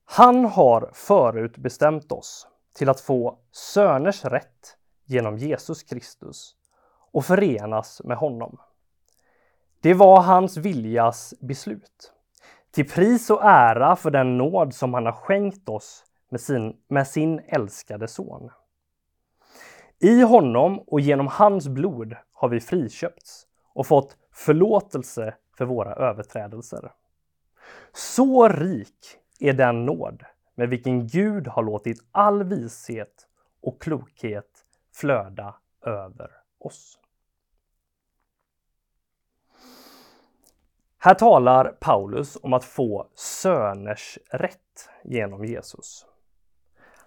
Han 0.05 0.45
har 0.45 0.89
förut 0.93 1.57
bestämt 1.57 2.11
oss 2.11 2.47
till 2.75 2.89
att 2.89 3.01
få 3.01 3.37
söners 3.51 4.25
rätt 4.25 4.77
genom 5.05 5.37
Jesus 5.37 5.83
Kristus 5.83 6.55
och 7.11 7.25
förenas 7.25 8.01
med 8.03 8.17
honom. 8.17 8.57
Det 9.81 9.93
var 9.93 10.21
hans 10.21 10.57
viljas 10.57 11.33
beslut. 11.39 12.13
Till 12.71 12.89
pris 12.89 13.29
och 13.29 13.43
ära 13.43 13.95
för 13.95 14.11
den 14.11 14.37
nåd 14.37 14.73
som 14.73 14.93
han 14.93 15.05
har 15.05 15.13
skänkt 15.13 15.69
oss 15.69 16.05
med 16.33 16.41
sin, 16.41 16.77
med 16.87 17.07
sin 17.07 17.39
älskade 17.39 18.07
son. 18.07 18.49
I 19.99 20.21
honom 20.21 20.79
och 20.79 20.99
genom 20.99 21.27
hans 21.27 21.67
blod 21.67 22.15
har 22.33 22.49
vi 22.49 22.59
friköpts 22.59 23.47
och 23.73 23.87
fått 23.87 24.17
förlåtelse 24.31 25.35
för 25.57 25.65
våra 25.65 25.93
överträdelser. 25.93 26.91
Så 27.91 28.47
rik 28.47 29.17
är 29.39 29.53
den 29.53 29.85
nåd 29.85 30.23
med 30.55 30.69
vilken 30.69 31.07
Gud 31.07 31.47
har 31.47 31.63
låtit 31.63 32.05
all 32.11 32.43
vishet 32.43 33.27
och 33.61 33.81
klokhet 33.81 34.65
flöda 34.93 35.55
över 35.85 36.31
oss. 36.59 36.99
Här 40.97 41.13
talar 41.13 41.77
Paulus 41.79 42.37
om 42.43 42.53
att 42.53 42.65
få 42.65 43.07
söners 43.15 44.19
rätt 44.31 44.89
genom 45.03 45.45
Jesus. 45.45 46.05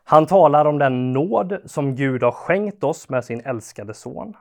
Han 0.09 0.27
talar 0.27 0.65
om 0.65 0.79
den 0.79 1.13
nåd 1.13 1.59
som 1.65 1.95
Gud 1.95 2.23
har 2.23 2.33
skänkt 2.33 2.85
oss 2.85 3.09
med 3.09 3.25
sin 3.25 3.41
älskade 3.41 3.95
son. 3.95 4.37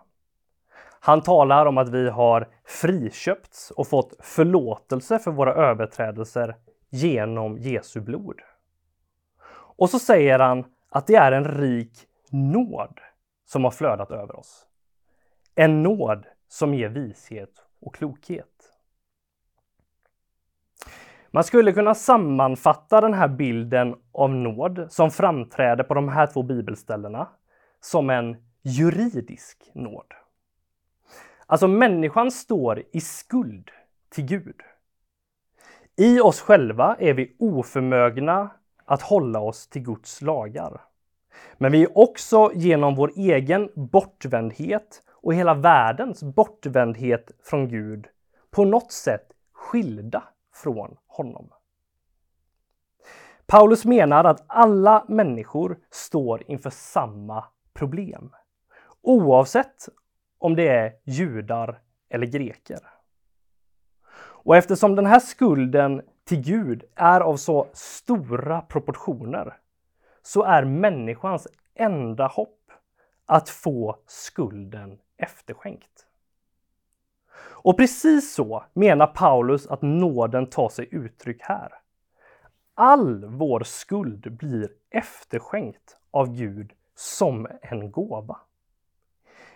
Han 0.99 1.21
talar 1.21 1.65
om 1.65 1.77
att 1.77 1.89
vi 1.89 2.09
har 2.09 2.47
friköpts 2.65 3.71
och 3.71 3.87
fått 3.87 4.13
förlåtelse 4.19 5.19
för 5.19 5.31
våra 5.31 5.53
överträdelser 5.53 6.55
genom 6.89 7.57
Jesu 7.57 8.01
blod. 8.01 8.41
Och 9.77 9.89
så 9.89 9.99
säger 9.99 10.39
han 10.39 10.65
att 10.89 11.07
det 11.07 11.15
är 11.15 11.31
en 11.31 11.45
rik 11.45 12.07
nåd 12.31 12.99
som 13.45 13.63
har 13.63 13.71
flödat 13.71 14.11
över 14.11 14.35
oss. 14.35 14.65
En 15.55 15.83
nåd 15.83 16.25
som 16.47 16.73
ger 16.73 16.89
vishet 16.89 17.65
och 17.81 17.95
klokhet. 17.95 18.74
Man 21.35 21.43
skulle 21.43 21.71
kunna 21.71 21.95
sammanfatta 21.95 23.01
den 23.01 23.13
här 23.13 23.27
bilden 23.27 23.95
av 24.11 24.29
nåd 24.29 24.87
som 24.89 25.11
framträder 25.11 25.83
på 25.83 25.93
de 25.93 26.09
här 26.09 26.27
två 26.27 26.43
bibelställena 26.43 27.27
som 27.81 28.09
en 28.09 28.35
juridisk 28.61 29.71
nåd. 29.73 30.05
Alltså 31.45 31.67
människan 31.67 32.31
står 32.31 32.83
i 32.91 33.01
skuld 33.01 33.71
till 34.09 34.25
Gud. 34.25 34.61
I 35.95 36.19
oss 36.19 36.41
själva 36.41 36.95
är 36.99 37.13
vi 37.13 37.35
oförmögna 37.39 38.49
att 38.85 39.01
hålla 39.01 39.39
oss 39.39 39.67
till 39.67 39.81
Guds 39.81 40.21
lagar. 40.21 40.81
Men 41.57 41.71
vi 41.71 41.83
är 41.83 41.97
också 41.97 42.51
genom 42.53 42.95
vår 42.95 43.11
egen 43.15 43.69
bortvändhet 43.75 45.03
och 45.11 45.33
hela 45.33 45.53
världens 45.53 46.23
bortvändhet 46.23 47.31
från 47.43 47.67
Gud 47.67 48.07
på 48.51 48.65
något 48.65 48.91
sätt 48.91 49.27
skilda 49.53 50.23
från 50.55 50.97
honom. 51.07 51.49
Paulus 53.45 53.85
menar 53.85 54.23
att 54.23 54.43
alla 54.47 55.05
människor 55.07 55.77
står 55.91 56.43
inför 56.47 56.69
samma 56.69 57.45
problem. 57.73 58.35
Oavsett 59.01 59.89
om 60.37 60.55
det 60.55 60.67
är 60.67 60.93
judar 61.03 61.81
eller 62.09 62.27
greker. 62.27 62.79
Och 64.17 64.55
eftersom 64.55 64.95
den 64.95 65.05
här 65.05 65.19
skulden 65.19 66.01
till 66.23 66.41
Gud 66.41 66.83
är 66.95 67.21
av 67.21 67.37
så 67.37 67.67
stora 67.73 68.61
proportioner 68.61 69.57
så 70.21 70.43
är 70.43 70.65
människans 70.65 71.47
enda 71.75 72.27
hopp 72.27 72.71
att 73.25 73.49
få 73.49 73.97
skulden 74.07 74.99
efterskänkt. 75.17 76.04
Och 77.37 77.77
precis 77.77 78.33
så 78.33 78.63
menar 78.73 79.07
Paulus 79.07 79.67
att 79.67 79.81
nåden 79.81 80.49
tar 80.49 80.69
sig 80.69 80.87
uttryck 80.91 81.41
här. 81.41 81.71
All 82.75 83.25
vår 83.25 83.63
skuld 83.63 84.37
blir 84.37 84.69
efterskänkt 84.89 85.97
av 86.11 86.35
Gud 86.35 86.71
som 86.95 87.47
en 87.61 87.91
gåva. 87.91 88.37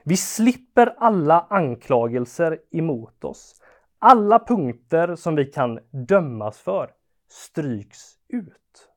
Vi 0.04 0.18
slipper 0.18 0.96
alla 0.98 1.48
anklagelser 1.50 2.60
emot 2.72 3.24
oss. 3.24 3.62
Alla 4.00 4.39
punkter 4.39 5.15
som 5.15 5.36
vi 5.36 5.46
kan 5.46 5.80
dömas 5.92 6.60
för 6.60 6.92
stryks 7.28 8.18
ut. 8.28 8.89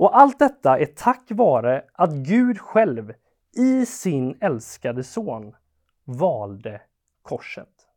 Och 0.00 0.18
allt 0.18 0.38
detta 0.38 0.78
är 0.78 0.86
tack 0.86 1.24
vare 1.30 1.84
att 1.92 2.12
Gud 2.12 2.60
själv 2.60 3.12
i 3.56 3.86
sin 3.86 4.38
älskade 4.40 5.04
son 5.04 5.56
valde 6.04 6.80
korset. 7.22 7.88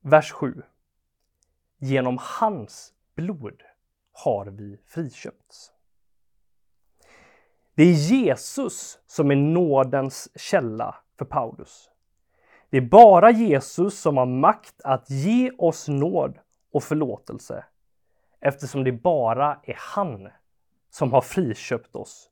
Vers 0.00 0.32
7. 0.32 0.62
Genom 1.78 2.18
hans 2.20 2.94
blod 3.14 3.62
har 4.12 4.46
vi 4.46 4.80
friköpts. 4.86 5.72
Det 7.74 7.82
är 7.82 7.92
Jesus 7.92 8.98
som 9.06 9.30
är 9.30 9.36
nådens 9.36 10.28
källa 10.34 10.96
för 11.18 11.24
Paulus. 11.24 11.90
Det 12.70 12.76
är 12.76 12.88
bara 12.88 13.30
Jesus 13.30 14.00
som 14.00 14.16
har 14.16 14.26
makt 14.26 14.80
att 14.84 15.10
ge 15.10 15.50
oss 15.58 15.88
nåd 15.88 16.38
och 16.72 16.82
förlåtelse 16.82 17.64
eftersom 18.40 18.84
det 18.84 18.92
bara 18.92 19.60
är 19.62 19.76
han 19.78 20.28
som 20.90 21.12
har 21.12 21.20
friköpt 21.20 21.96
oss 21.96 22.30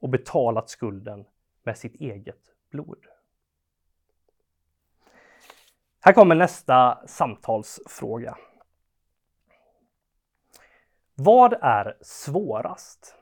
och 0.00 0.08
betalat 0.08 0.70
skulden 0.70 1.24
med 1.62 1.78
sitt 1.78 1.94
eget 1.94 2.40
blod. 2.70 3.06
Här 6.06 6.12
kommer 6.12 6.34
nästa 6.34 7.06
samtalsfråga. 7.06 8.36
Vad 11.14 11.52
är 11.52 11.98
svårast? 12.00 13.14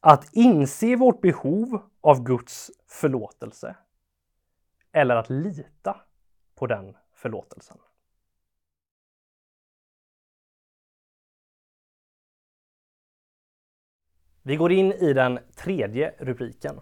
Att 0.00 0.32
inse 0.32 0.96
vårt 0.96 1.20
behov 1.20 1.90
av 2.00 2.22
Guds 2.24 2.70
förlåtelse 2.86 3.76
eller 4.92 5.16
att 5.16 5.30
lita 5.30 6.00
på 6.54 6.66
den 6.66 6.96
förlåtelsen? 7.14 7.78
Vi 14.42 14.56
går 14.56 14.72
in 14.72 14.92
i 14.92 15.12
den 15.12 15.38
tredje 15.56 16.14
rubriken. 16.18 16.80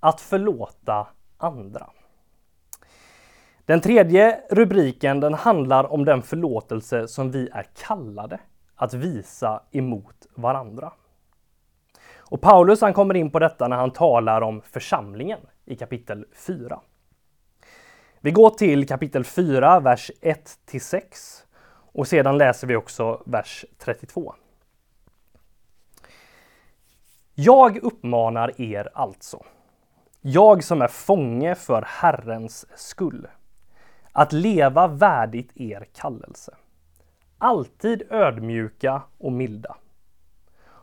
Att 0.00 0.20
förlåta 0.20 1.08
andra. 1.36 1.92
Den 3.64 3.80
tredje 3.80 4.40
rubriken 4.50 5.20
den 5.20 5.34
handlar 5.34 5.92
om 5.92 6.04
den 6.04 6.22
förlåtelse 6.22 7.08
som 7.08 7.30
vi 7.30 7.48
är 7.52 7.66
kallade 7.86 8.40
att 8.76 8.94
visa 8.94 9.62
emot 9.70 10.26
varandra. 10.34 10.92
Och 12.18 12.40
Paulus 12.40 12.80
han 12.80 12.92
kommer 12.92 13.14
in 13.14 13.30
på 13.30 13.38
detta 13.38 13.68
när 13.68 13.76
han 13.76 13.90
talar 13.90 14.40
om 14.40 14.62
församlingen 14.62 15.40
i 15.64 15.76
kapitel 15.76 16.26
4. 16.34 16.80
Vi 18.20 18.30
går 18.30 18.50
till 18.50 18.88
kapitel 18.88 19.24
4, 19.24 19.80
vers 19.80 20.10
1 20.20 20.58
till 20.64 20.80
6 20.80 21.44
och 21.92 22.08
sedan 22.08 22.38
läser 22.38 22.66
vi 22.66 22.76
också 22.76 23.22
vers 23.26 23.64
32. 23.78 24.34
Jag 27.34 27.76
uppmanar 27.76 28.60
er 28.60 28.88
alltså, 28.94 29.44
jag 30.20 30.64
som 30.64 30.82
är 30.82 30.88
fånge 30.88 31.54
för 31.54 31.82
Herrens 31.86 32.66
skull, 32.78 33.26
att 34.12 34.32
leva 34.32 34.86
värdigt 34.86 35.50
er 35.54 35.86
kallelse. 35.94 36.54
Alltid 37.38 38.02
ödmjuka 38.10 39.02
och 39.18 39.32
milda. 39.32 39.76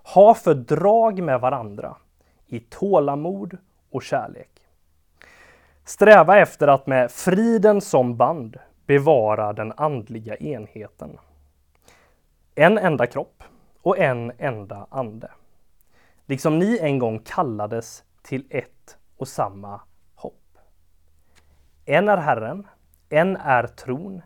Ha 0.04 0.34
fördrag 0.34 1.24
med 1.24 1.42
varandra 1.42 1.96
i 2.48 2.60
tålamod 2.60 3.58
och 3.92 4.04
kärlek. 4.04 4.50
Sträva 5.84 6.40
efter 6.40 6.68
att 6.68 6.88
med 6.88 7.12
friden 7.12 7.82
som 7.82 8.18
band 8.18 8.58
bevara 8.86 9.54
den 9.54 9.74
andliga 9.78 10.36
enheten. 10.36 11.18
En 12.56 12.78
enda 12.78 13.08
kropp 13.08 13.44
och 13.82 13.98
en 13.98 14.32
enda 14.38 14.88
ande. 14.90 15.32
Liksom 16.26 16.60
ni 16.60 16.80
en 16.80 17.00
gång 17.00 17.20
kallades 17.20 18.04
till 18.22 18.46
ett 18.50 18.98
och 19.18 19.28
samma 19.28 19.82
hopp. 20.16 20.58
En 21.86 22.10
är 22.10 22.18
Herren, 22.18 22.68
en 23.10 23.36
är 23.38 23.68
tron, 23.68 24.22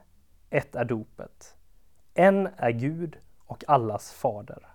ett 0.49 0.75
är 0.75 0.85
dopet. 0.85 1.55
En 2.13 2.47
är 2.57 2.71
Gud 2.71 3.17
och 3.45 3.63
allas 3.67 4.13
fader. 4.13 4.67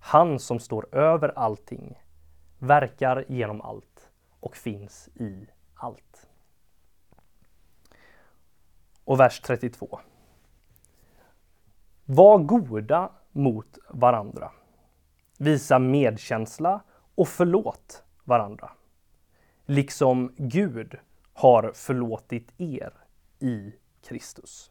han 0.00 0.38
som 0.38 0.60
står 0.60 0.94
över 0.94 1.38
allting, 1.38 2.02
verkar 2.58 3.24
genom 3.28 3.60
allt 3.60 4.10
och 4.40 4.56
finns 4.56 5.08
i 5.14 5.46
allt. 5.74 6.28
Och 9.04 9.20
vers 9.20 9.40
32. 9.40 10.00
Var 12.04 12.38
goda 12.38 13.12
mot 13.32 13.78
varandra. 13.88 14.52
Visa 15.38 15.78
medkänsla 15.78 16.80
och 17.14 17.28
förlåt 17.28 18.02
varandra. 18.24 18.70
Liksom 19.64 20.34
Gud 20.36 20.98
har 21.32 21.72
förlåtit 21.74 22.52
er 22.60 22.92
i 23.40 23.72
Kristus. 24.08 24.70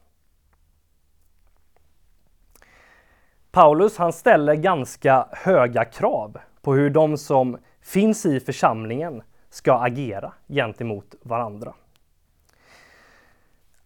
Paulus 3.52 3.98
han 3.98 4.14
ställer 4.14 4.56
ganska 4.56 5.28
höga 5.32 5.86
krav 5.86 6.38
på 6.62 6.74
hur 6.74 6.90
de 6.90 7.18
som 7.18 7.58
finns 7.82 8.26
i 8.26 8.40
församlingen 8.40 9.24
ska 9.50 9.80
agera 9.80 10.34
gentemot 10.48 11.16
varandra. 11.22 11.74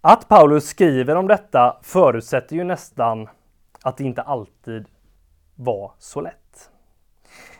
Att 0.02 0.28
Paulus 0.28 0.65
skriver 0.65 1.15
om 1.15 1.28
detta 1.28 1.80
förutsätter 1.82 2.56
ju 2.56 2.63
nästan 2.63 3.30
att 3.84 3.98
det 3.98 4.04
inte 4.04 4.22
alltid 4.22 4.86
var 5.56 5.91
så 5.98 6.22
lätt. 6.22 6.72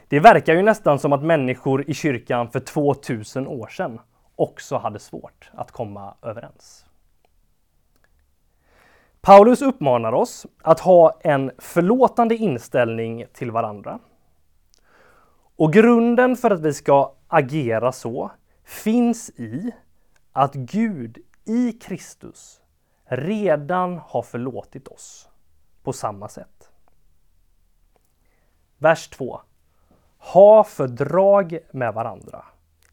Det 0.07 0.19
verkar 0.19 0.53
ju 0.53 0.62
nästan 0.62 0.99
som 0.99 1.13
att 1.13 1.23
människor 1.23 1.89
i 1.89 1.93
kyrkan 1.93 2.49
för 2.51 2.60
2000 2.60 3.47
år 3.47 3.67
sedan 3.67 3.99
också 4.36 4.77
hade 4.77 4.99
svårt 4.99 5.51
att 5.53 5.71
komma 5.71 6.15
överens. 6.21 6.86
Paulus 9.21 9.62
uppmanar 9.62 10.13
oss 10.13 10.45
att 10.62 10.79
ha 10.79 11.19
en 11.23 11.51
förlåtande 11.57 12.36
inställning 12.36 13.25
till 13.34 13.51
varandra. 13.51 13.99
Och 15.55 15.73
grunden 15.73 16.36
för 16.36 16.51
att 16.51 16.62
vi 16.62 16.73
ska 16.73 17.13
agera 17.27 17.91
så 17.91 18.31
finns 18.63 19.29
i 19.29 19.71
att 20.31 20.53
Gud 20.53 21.17
i 21.45 21.71
Kristus 21.71 22.62
redan 23.05 23.97
har 23.97 24.21
förlåtit 24.21 24.88
oss 24.88 25.29
på 25.84 25.93
samma 25.93 26.27
sätt. 26.29 26.69
Vers 28.77 29.10
2. 29.10 29.41
Ha 30.17 30.63
fördrag 30.63 31.60
med 31.71 31.93
varandra 31.93 32.45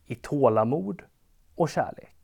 i 0.07 0.15
tålamod 0.15 1.03
och 1.55 1.69
kärlek. 1.69 2.18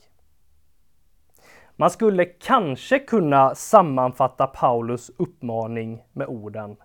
Man 1.76 1.90
skulle 1.90 2.24
kanske 2.24 2.98
kunna 2.98 3.54
sammanfatta 3.54 4.46
Paulus 4.46 5.10
uppmaning 5.16 6.04
med 6.12 6.26
orden 6.26 6.76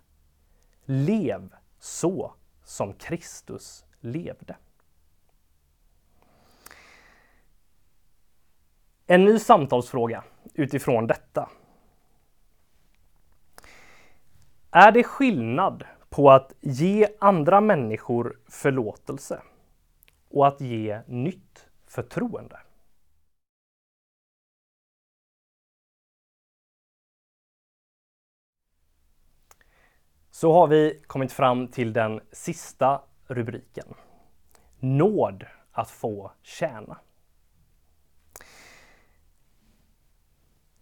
Lev 0.86 1.54
så 1.80 2.34
som 2.64 2.94
Kristus 2.94 3.86
levde. 4.00 4.58
En 9.08 9.26
ny 9.26 9.40
samtalsfråga 9.40 10.24
utifrån 10.54 11.08
detta. 11.08 11.50
Är 14.72 14.92
det 14.92 15.04
skillnad 15.04 15.84
på 16.10 16.32
att 16.32 16.54
ge 16.62 17.08
andra 17.20 17.62
människor 17.62 18.40
förlåtelse 18.48 19.42
och 20.30 20.48
att 20.48 20.62
ge 20.62 21.02
nytt 21.08 21.70
förtroende? 21.88 22.60
Så 30.40 30.54
har 30.54 30.68
vi 30.68 31.00
kommit 31.08 31.32
fram 31.32 31.68
till 31.68 31.94
den 31.94 32.20
sista 32.32 33.02
rubriken. 33.28 33.86
Nåd 34.80 35.46
att 35.72 35.90
få 35.90 36.32
tjäna. 36.44 36.98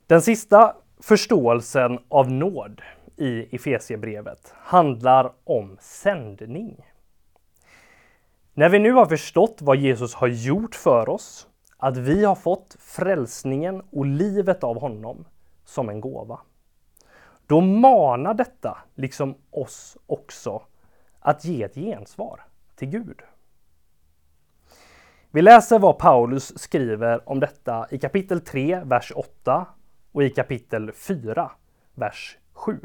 Den 0.08 0.22
sista 0.22 0.76
förståelsen 1.02 2.00
av 2.10 2.32
nåd 2.32 2.82
i 3.15 3.56
Efesiebrevet 3.56 4.54
handlar 4.58 5.34
om 5.43 5.78
sändning. 5.82 6.86
När 8.54 8.70
vi 8.70 8.80
nu 8.80 8.91
har 8.91 9.06
förstått 9.06 9.58
vad 9.62 9.78
Jesus 9.78 10.13
har 10.13 10.28
gjort 10.28 10.76
för 10.76 11.10
oss, 11.10 11.48
att 11.78 11.98
vi 11.98 12.26
har 12.26 12.36
fått 12.36 12.76
frälsningen 12.80 13.82
och 13.91 14.06
livet 14.06 14.63
av 14.63 14.80
honom 14.80 15.26
som 15.65 15.89
en 15.89 16.02
gåva. 16.02 16.39
Då 17.47 17.62
manar 17.62 18.33
detta, 18.33 18.77
liksom 18.95 19.36
oss 19.51 19.97
också, 20.05 20.62
att 21.19 21.45
ge 21.45 21.63
ett 21.63 21.75
gensvar 21.75 22.45
till 22.75 22.89
Gud. 22.89 23.21
Vi 25.31 25.41
läser 25.41 25.79
vad 25.79 25.97
Paulus 25.97 26.60
skriver 26.60 27.29
om 27.29 27.39
detta 27.39 27.88
i 27.91 27.99
kapitel 27.99 28.41
3, 28.41 28.81
vers 28.83 29.12
8 29.15 29.65
och 30.12 30.23
i 30.23 30.29
kapitel 30.29 30.91
4, 30.91 31.51
vers 31.93 32.38
7. 32.53 32.79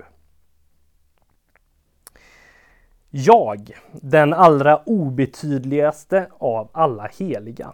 Jag, 3.11 3.71
den 3.93 4.33
allra 4.33 4.83
obetydligaste 4.83 6.31
av 6.39 6.71
alla 6.73 7.11
heliga, 7.19 7.73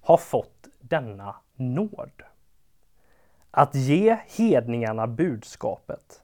har 0.00 0.16
fått 0.16 0.68
denna 0.80 1.36
nåd. 1.56 2.22
Att 3.50 3.74
ge 3.74 4.18
hedningarna 4.26 5.06
budskapet 5.06 6.22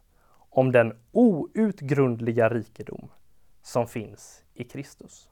om 0.51 0.73
den 0.73 0.97
outgrundliga 1.13 2.49
rikedom 2.49 3.09
som 3.63 3.87
finns 3.87 4.43
i 4.55 4.65
Kristus. 4.65 5.29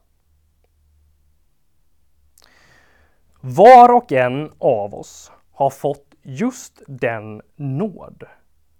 Var 3.41 3.93
och 3.93 4.11
en 4.11 4.51
av 4.57 4.95
oss 4.95 5.31
har 5.51 5.69
fått 5.69 6.15
just 6.21 6.81
den 6.87 7.41
nåd 7.55 8.23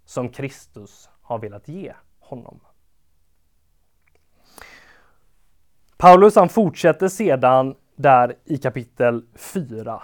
som 0.04 0.28
Kristus 0.28 1.10
har 1.22 1.38
velat 1.38 1.68
ge 1.68 1.94
honom. 2.18 2.60
Paulus 5.96 6.36
han 6.36 6.48
fortsätter 6.48 7.08
sedan 7.08 7.74
där 7.96 8.36
i 8.44 8.58
kapitel 8.58 9.24
4, 9.34 10.02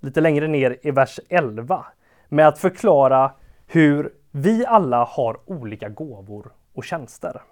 lite 0.00 0.20
längre 0.20 0.48
ner 0.48 0.78
i 0.82 0.90
vers 0.90 1.20
11, 1.28 1.86
med 2.32 2.48
att 2.48 2.58
förklara 2.58 3.32
hur 3.66 4.14
vi 4.30 4.66
alla 4.66 5.04
har 5.04 5.40
olika 5.46 5.88
gåvor 5.88 6.52
och 6.74 6.84
tjänster. 6.84 7.42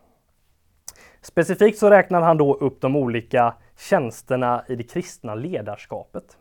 Specifikt 1.21 1.79
så 1.79 1.91
räknar 1.91 2.21
han 2.21 2.37
då 2.37 2.55
upp 2.55 2.81
de 2.81 2.97
olika 2.97 3.55
tjänsterna 3.79 4.65
i 4.69 4.77
det 4.77 4.83
kristna 4.83 5.35
ledarskapet. 5.35 6.39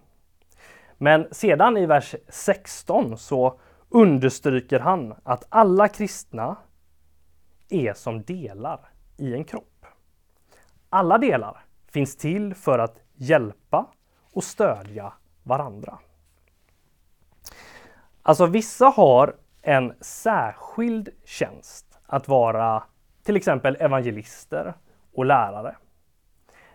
Men 0.98 1.28
sedan 1.32 1.78
i 1.78 1.86
vers 1.86 2.16
16 2.30 3.18
så 3.18 3.60
understryker 3.90 4.80
han 4.80 5.16
att 5.24 5.46
alla 5.50 5.88
kristna 5.88 6.56
är 7.70 7.94
som 7.94 8.24
delar 8.24 8.80
i 9.18 9.34
en 9.34 9.44
kropp. 9.44 9.86
Alla 10.90 11.18
delar 11.18 11.66
finns 11.92 12.18
till 12.18 12.56
för 12.56 12.80
att 12.80 13.00
hjälpa 13.16 13.88
och 14.34 14.44
stödja 14.44 15.14
varandra. 15.44 16.00
Alltså 18.30 18.46
vissa 18.46 18.86
har 18.86 19.36
en 19.62 19.94
särskild 20.02 21.10
tjänst 21.26 22.00
att 22.06 22.28
vara 22.28 22.84
till 23.24 23.36
exempel 23.36 23.78
evangelister 23.80 24.74
och 25.14 25.26
lärare. 25.26 25.76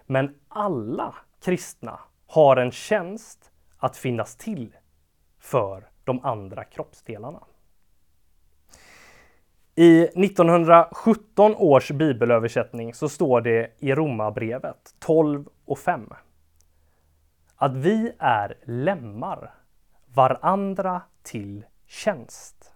Men 0.07 0.35
alla 0.49 1.15
kristna 1.45 2.01
har 2.27 2.57
en 2.57 2.71
tjänst 2.71 3.51
att 3.77 3.97
finnas 3.97 4.37
till 4.37 4.77
för 5.39 5.89
de 6.05 6.25
andra 6.25 6.65
kroppsdelarna. 6.65 7.41
I 9.75 10.03
1917 10.03 11.55
års 11.57 11.91
bibelöversättning 11.91 12.95
så 12.95 13.09
står 13.09 13.41
det 13.41 13.71
i 13.79 13.95
Romarbrevet 13.95 14.95
12 14.99 15.49
och 15.65 15.79
5 15.79 16.13
att 17.57 17.77
vi 17.77 18.13
är 18.19 18.59
lemmar 18.65 19.55
varandra 20.15 21.03
till 21.25 21.65
tjänst. 21.87 22.73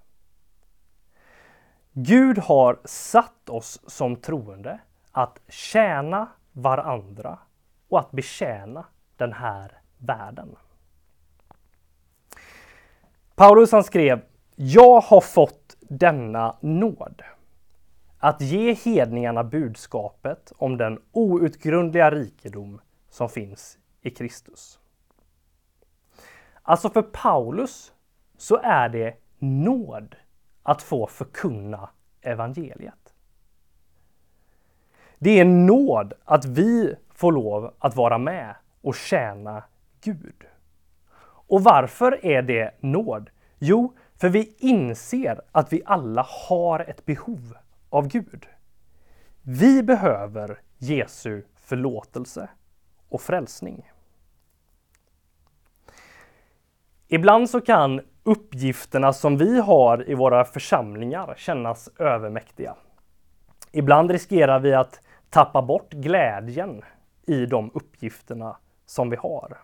Gud 1.93 2.39
har 2.39 2.81
satt 2.85 3.49
oss 3.49 3.81
som 3.87 4.17
troende 4.17 4.81
att 5.13 5.39
tjäna 5.49 6.29
varandra 6.53 7.39
och 7.89 7.99
att 7.99 8.11
betjäna 8.11 8.87
den 9.17 9.33
här 9.33 9.81
världen. 9.99 10.57
Paulus 13.35 13.73
han 13.73 13.85
skrev 13.85 14.21
Jag 14.55 15.01
har 15.01 15.21
fått 15.21 15.77
denna 15.81 16.57
nåd 16.61 17.23
att 18.19 18.41
ge 18.41 18.75
hedningarna 18.75 19.45
budskapet 19.45 20.53
om 20.57 20.77
den 20.77 21.01
outgrundliga 21.13 22.11
rikedom 22.11 22.81
som 23.11 23.29
finns 23.29 23.79
i 24.01 24.11
Kristus. 24.11 24.79
Alltså 26.63 26.91
för 26.91 27.03
Paulus 27.03 27.93
så 28.39 28.57
är 28.63 28.89
det 28.89 29.17
nåd 29.39 30.17
att 30.63 30.83
få 30.83 31.07
förkunna 31.07 31.91
evangeliet. 32.21 33.15
Det 35.19 35.41
är 35.41 35.45
nåd 35.45 36.13
att 36.25 36.45
vi 36.45 36.95
får 37.15 37.33
lov 37.33 37.75
att 37.79 37.97
vara 37.97 38.19
med 38.19 38.55
och 38.81 38.95
tjäna 38.95 39.65
Gud. 40.01 40.45
Och 41.49 41.65
varför 41.65 42.27
är 42.27 42.43
det 42.43 42.75
nåd? 42.81 43.31
Jo, 43.59 43.93
för 44.17 44.29
vi 44.29 44.55
inser 44.59 45.41
att 45.53 45.73
vi 45.73 45.83
alla 45.85 46.27
har 46.49 46.81
ett 46.81 47.05
behov 47.05 47.57
av 47.91 48.09
Gud. 48.09 48.47
Vi 49.43 49.83
behöver 49.83 50.61
Jesu 50.79 51.43
förlåtelse 51.55 52.49
och 53.09 53.21
frälsning. 53.21 53.91
Ibland 57.11 57.51
så 57.51 57.61
kan 57.61 58.01
uppgifterna 58.23 59.13
som 59.13 59.37
vi 59.37 59.61
har 59.61 60.11
i 60.11 60.15
våra 60.15 60.45
församlingar 60.45 61.35
kännas 61.37 61.89
övermäktiga. 61.99 62.75
Ibland 63.73 64.11
riskerar 64.11 64.59
vi 64.59 64.75
att 64.75 65.01
tappa 65.31 65.63
bort 65.63 65.93
glädjen 65.93 66.83
i 67.27 67.47
de 67.47 67.71
uppgifterna 67.75 68.57
som 68.87 69.11
vi 69.11 69.17
har. 69.17 69.59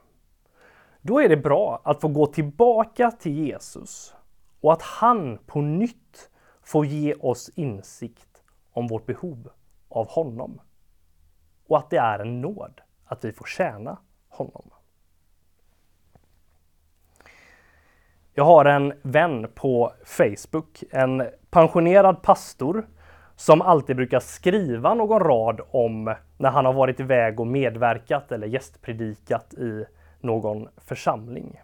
Då 1.01 1.21
är 1.21 1.29
det 1.29 1.37
bra 1.37 1.81
att 1.85 2.01
få 2.01 2.09
gå 2.09 2.27
tillbaka 2.27 3.11
till 3.11 3.33
Jesus 3.33 4.15
och 4.61 4.73
att 4.73 4.83
han 4.83 5.39
på 5.47 5.61
nytt 5.61 6.31
får 6.63 6.87
ge 6.87 7.15
oss 7.15 7.49
insikt 7.55 8.43
om 8.73 8.87
vårt 8.87 9.07
behov 9.07 9.51
av 9.89 10.09
honom. 10.09 10.61
Och 11.67 11.79
att 11.79 11.91
det 11.91 11.97
är 11.97 12.19
en 12.19 12.41
nåd 12.41 12.81
att 13.05 13.25
vi 13.25 13.33
får 13.33 13.45
tjäna 13.47 13.99
honom. 14.29 14.71
Jag 18.37 18.45
har 18.45 18.65
en 18.65 18.93
vän 19.03 19.49
på 19.55 19.93
Facebook, 20.05 20.85
en 20.91 21.23
pensionerad 21.51 22.23
pastor 22.23 22.87
som 23.37 23.63
alltid 23.63 23.97
brukar 23.97 24.21
skriva 24.21 24.95
någon 24.95 25.21
rad 25.21 25.61
om 25.71 26.15
när 26.39 26.51
han 26.51 26.65
har 26.65 26.73
varit 26.73 27.01
iväg 27.01 27.41
och 27.41 27.47
medverkat 27.47 28.33
eller 28.33 28.47
gästpredikat 28.47 29.55
i 29.55 29.85
någon 30.21 30.69
församling. 30.77 31.61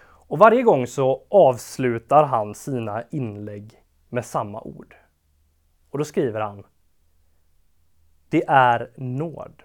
Och 0.00 0.38
varje 0.38 0.62
gång 0.62 0.86
så 0.86 1.22
avslutar 1.28 2.24
han 2.24 2.54
sina 2.54 3.02
inlägg 3.10 3.82
med 4.08 4.24
samma 4.24 4.60
ord. 4.60 4.96
Och 5.90 5.98
då 5.98 6.04
skriver 6.04 6.40
han 6.40 6.66
Det 8.28 8.44
är 8.48 8.90
nåd 8.96 9.62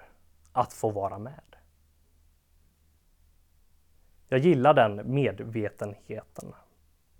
att 0.52 0.74
få 0.74 0.90
vara 0.90 1.20
med. 1.20 1.53
Jag 4.34 4.40
gillar 4.40 4.74
den 4.74 5.14
medvetenheten. 5.14 6.54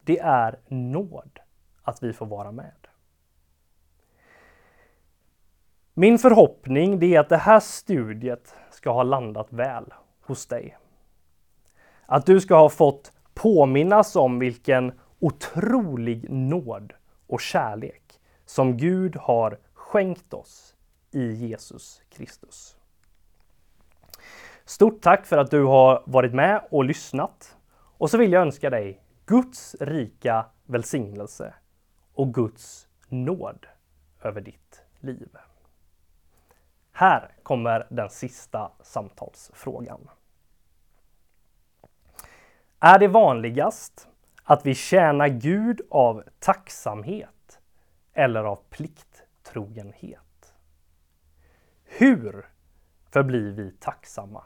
Det 0.04 0.20
är 0.20 0.60
nåd 0.68 1.40
att 1.82 2.04
vi 2.04 2.14
får 2.14 2.26
vara 2.26 2.52
med. 2.52 2.88
Min 5.94 6.20
förhoppning 6.20 7.04
är 7.04 7.20
att 7.20 7.30
det 7.30 7.38
här 7.38 7.60
studiet 7.60 8.56
ska 8.72 8.92
ha 8.92 9.04
landat 9.04 9.48
väl 9.54 9.94
hos 10.22 10.48
dig. 10.48 10.78
Att 12.06 12.26
du 12.26 12.42
ska 12.42 12.56
ha 12.56 12.70
fått 12.70 13.12
påminnas 13.34 14.16
om 14.16 14.40
vilken 14.40 15.00
otrolig 15.20 16.30
nåd 16.30 16.94
och 17.28 17.42
kärlek 17.42 18.20
som 18.46 18.78
Gud 18.78 19.16
har 19.16 19.60
skänkt 19.74 20.34
oss 20.34 20.76
i 21.12 21.32
Jesus 21.34 22.02
Kristus. 22.10 22.78
Stort 24.66 25.02
tack 25.02 25.26
för 25.26 25.38
att 25.38 25.52
du 25.52 25.64
har 25.64 26.04
varit 26.06 26.34
med 26.34 26.68
och 26.72 26.84
lyssnat. 26.84 27.58
Och 27.98 28.10
så 28.10 28.18
vill 28.18 28.32
jag 28.32 28.42
önska 28.42 28.70
dig 28.70 29.04
Guds 29.26 29.76
rika 29.80 30.46
välsignelse 30.66 31.54
och 32.14 32.34
Guds 32.34 32.88
nåd 33.08 33.66
över 34.22 34.42
ditt 34.42 34.84
liv. 35.00 35.30
Här 36.92 37.36
kommer 37.44 37.88
den 37.90 38.10
sista 38.10 38.72
samtalsfrågan. 38.82 40.10
Är 42.80 43.00
det 43.00 43.08
vanligast 43.08 44.08
att 44.44 44.66
vi 44.66 44.76
tjänar 44.76 45.28
Gud 45.28 45.82
av 45.90 46.24
tacksamhet 46.40 47.60
eller 48.14 48.44
av 48.44 48.60
plikttrogenhet? 48.70 50.54
Hur 51.84 52.50
förblir 53.12 53.52
vi 53.52 53.72
tacksamma 53.72 54.44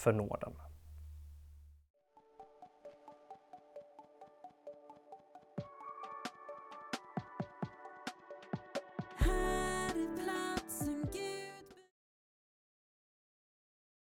för 0.00 0.12
nåden? 0.12 0.52